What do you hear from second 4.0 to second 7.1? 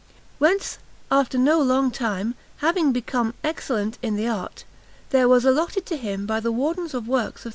in the art, there was allotted to him by the Wardens of